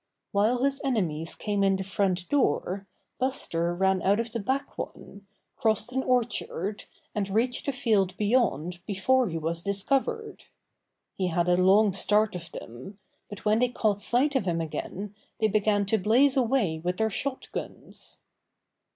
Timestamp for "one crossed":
4.75-5.91